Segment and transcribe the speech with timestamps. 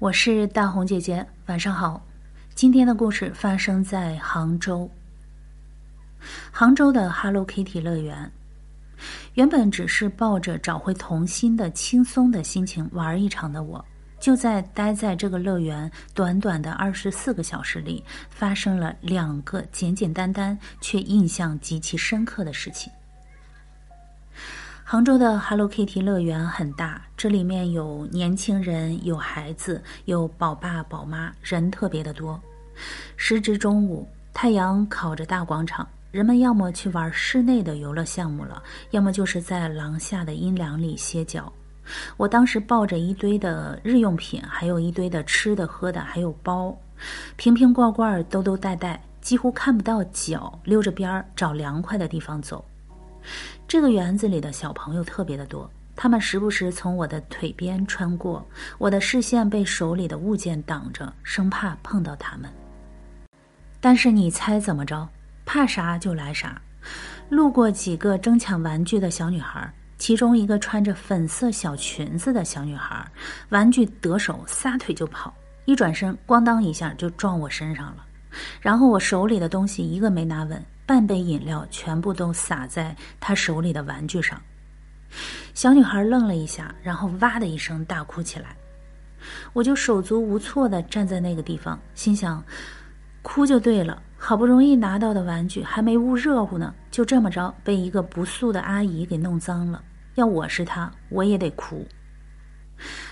[0.00, 2.02] 我是大红姐姐，晚上好。
[2.54, 4.90] 今天的故事发生在杭州。
[6.50, 8.32] 杭州的 Hello Kitty 乐园，
[9.34, 13.84] 原本只是抱着找回童心的轻松的心情玩一场的我，
[14.18, 22.90] 就在待在这个乐园短短的二十四个小时里，发生了两个简简单单却印象极其深刻的事情。
[24.90, 32.36] 杭州的 Hello Kitty 乐园很大，这里面有年轻人，有孩子，有宝爸宝妈，人特别的多。
[33.16, 38.60] 时值中午，太阳烤着大广场，人们要么去玩室内的游乐项目了，
[38.90, 41.52] 要么就是在廊下的阴凉里歇脚。
[42.16, 46.76] 我当时抱着一堆的日用品，还有一堆的吃的喝的，还有包，
[47.36, 52.64] 瓶瓶罐罐，兜兜带带，几乎看不到脚，溜着边儿找凉快的地方走。
[53.70, 58.44] 这个园子里的小朋友特别的多，他们时不时从我的腿边穿过，
[58.78, 62.50] 我的视线被手里的物件挡着，生怕碰到他们。
[63.80, 65.08] 但是你猜怎么着？
[65.46, 66.60] 怕啥就来啥。
[67.28, 73.08] 路过几个争抢玩具的小女孩，其中一个穿着粉色小裙子的小女孩，
[73.50, 75.32] 玩具得手，撒腿就跑，
[75.66, 78.04] 一转身，咣当一下就撞我身上了，
[78.60, 80.60] 然后我手里的东西一个没拿稳。
[80.90, 84.42] 半杯饮料全部都洒在他手里的玩具上，
[85.54, 88.56] 小女孩愣了一下，然后哇的一声大哭起来。
[89.52, 92.42] 我就手足无措的站在那个地方，心想：
[93.22, 99.80] 哭就对了，好不容易拿到的玩具还没捂热乎呢，就这么着被一个不速的阿姨给弄脏了。
[100.16, 101.86] 要我是她，我也得哭。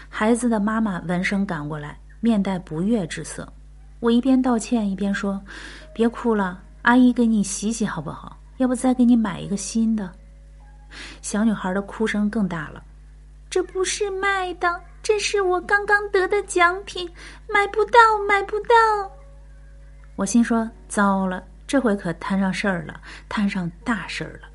[0.09, 3.49] 孩子的妈妈闻声赶过来，面带不悦之色。
[4.01, 5.41] 我一边道歉一边说
[5.95, 8.35] ：“别哭了。”阿姨给你洗洗好不好？
[8.57, 10.11] 要不再给你买一个新的。
[11.21, 12.83] 小女孩的哭声更大了。
[13.51, 17.07] 这不是卖的，这是我刚刚得的奖品，
[17.47, 18.75] 买不到，买不到。
[20.17, 24.49] 我心说：糟了，这回可摊上事儿了，摊上大事儿了。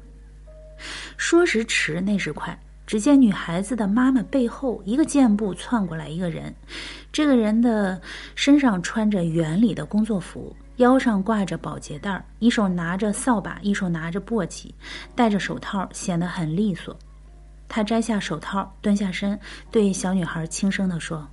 [1.17, 6.51] 说时迟，那时快，只见女孩子的妈妈背后一个箭步窜过来一个人，
[7.11, 8.01] 这个人的
[8.33, 10.51] 身上穿着园里的工作服。
[10.77, 14.71] 腰上挂着保洁袋一手拿着扫把，一手拿着簸箕，
[15.15, 16.97] 戴着手套，显得很利索。
[17.67, 19.39] 他摘下手套，蹲下身，
[19.71, 21.27] 对小女孩轻声地说：“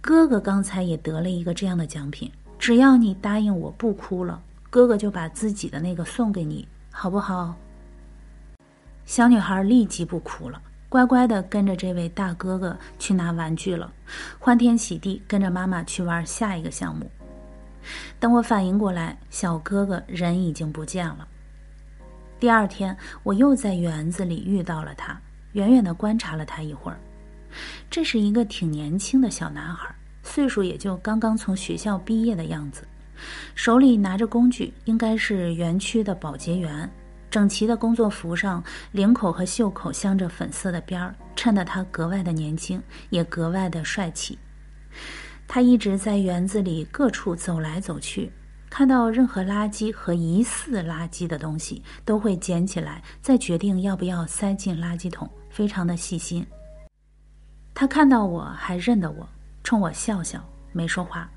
[0.00, 4.40] 哥哥刚才也得了一个这样的奖品，只要你答应我不哭了，
[4.70, 7.54] 哥哥就把自己的那个送给你，好不好？”
[9.04, 13.92] 小女孩立即不哭了，乖乖地跟着这位大哥哥去拿玩具了，
[14.38, 17.10] 欢天喜地跟着妈妈去玩下一个项目。
[18.20, 21.26] 等我反应过来，小哥哥人已经不见了。
[22.38, 25.20] 第二天，我又在园子里遇到了他，
[25.52, 26.98] 远远地观察了他一会儿。
[27.90, 32.86] 这是一个挺年轻的小男孩，岁数也就刚刚从学校毕业的样子，
[33.54, 36.90] 手里拿着工具，应该是园区的保洁员。
[37.30, 44.38] 整齐的工作服上，领口和袖口镶着粉色的边儿，衬得他格外的年轻，也格外的帅气。
[45.46, 48.32] 他一直在园子里各处走来走去，
[48.70, 56.46] 看到任何垃圾和疑似垃圾的东西，都会捡起来，再决定要不要塞进垃圾桶，非常的细心。
[57.74, 59.28] 他看到我还认得我，
[59.62, 60.42] 冲我笑笑，
[60.72, 61.30] 没说话，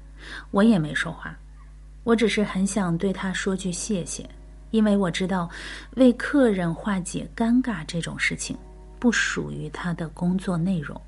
[0.52, 1.38] 我也没说话，
[2.06, 4.30] 我只是很想对他说句谢谢，
[4.72, 5.50] 因为我知道，
[5.96, 8.58] 为客人化解尴尬这种事情，
[8.98, 11.00] 不属于他的工作内容。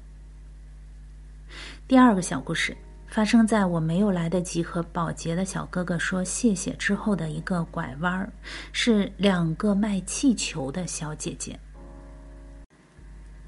[1.88, 2.76] 第二个小故事。
[3.18, 8.32] 发生在我没有来得及和保洁的小哥哥说谢谢之后的一个拐弯儿，
[8.72, 11.60] 是两个卖气球的小姐姐。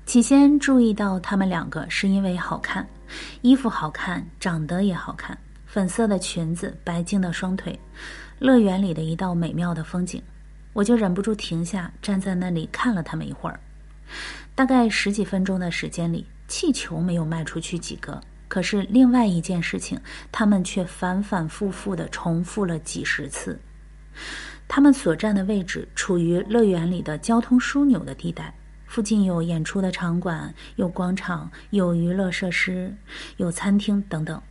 [0.07, 2.83] 起先注意到他们两个是因为好看，
[3.43, 5.37] 衣服好看，长得也好看，
[5.67, 7.79] 粉色的裙子，白净的双腿，
[8.39, 10.19] 乐园里的一道美妙的风景，
[10.73, 13.59] 我就忍不住停下，站在那里看了他们一会儿。
[14.55, 18.19] 大概十几分钟的时间里，气球没有卖出去几个。
[18.49, 19.97] 可是另外一件事情，
[20.31, 23.57] 他们却反反复复的重复了几十次。
[24.67, 28.53] 他们所站的位置处于乐园里的交通枢纽的地带，
[28.85, 32.93] 附近有演出的场馆，有广场，有娱乐设施，
[33.37, 34.41] 有餐厅等等。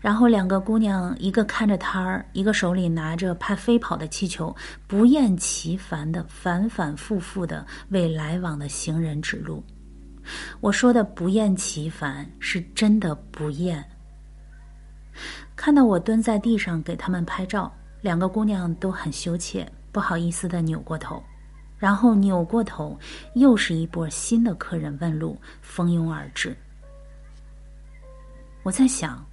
[0.00, 4.54] 然后两个姑娘，一个看着摊儿，一个手里拿着怕飞跑的气球，
[4.86, 9.64] 不厌其烦的反反复复的为来往的行人指路。
[10.60, 13.84] 我说的不厌其烦，是真的不厌。
[15.54, 21.22] 看到我蹲在地上给他们拍照，两个姑娘都很羞怯，不好意思的扭过头，
[21.78, 22.98] 然后扭过头，
[23.34, 26.56] 又是一波新的客人问路蜂拥而至。
[28.62, 29.24] 我在想，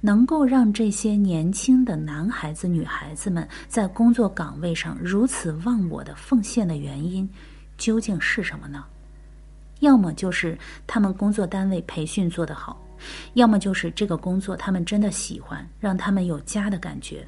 [0.00, 7.28] 能够让这些年轻的男孩子、女孩子们在工作岗位上如此忘我的奉献的原因，
[7.78, 8.84] 究竟是什么呢？
[9.80, 10.56] 要么就是
[10.86, 12.80] 他们工作单位培训做得好，
[13.34, 17.26] 要么就是这个工作他们真的喜欢，让他们有家的感觉，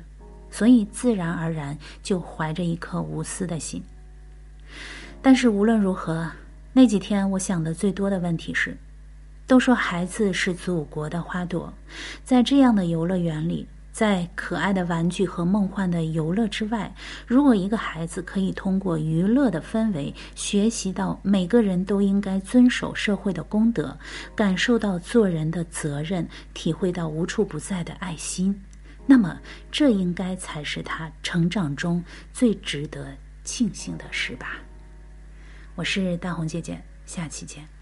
[0.50, 3.82] 所以自然而然就怀着一颗无私的心。
[5.20, 6.30] 但是无论如何，
[6.72, 8.76] 那几天我想的最多的问题是。
[9.44, 11.70] 都说孩子是祖国的花朵，
[12.24, 16.92] 在这样的游乐园里，在可爱的玩具和梦幻的游乐之外，
[17.26, 23.96] 如果一个孩子可以通过娱乐的氛围学习到每个人都应该遵守社会的公德，
[24.34, 28.58] 感受到做人的责任，体会到无处不在的爱心，
[29.06, 29.38] 那么
[29.70, 32.02] 这应该才是他成长中
[32.32, 34.56] 最值得庆幸的事吧。
[35.74, 37.81] 我是大红姐姐，下期见。